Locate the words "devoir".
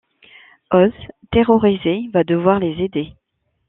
2.23-2.57